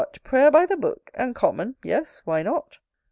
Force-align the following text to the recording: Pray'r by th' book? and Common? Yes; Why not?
Pray'r 0.23 0.49
by 0.49 0.65
th' 0.65 0.81
book? 0.81 1.11
and 1.13 1.35
Common? 1.35 1.75
Yes; 1.83 2.23
Why 2.25 2.41
not? 2.41 2.79